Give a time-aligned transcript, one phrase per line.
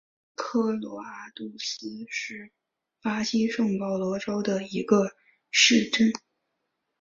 [0.33, 2.51] 科罗阿杜斯是
[3.03, 5.11] 巴西圣保罗州的一个
[5.51, 6.11] 市镇。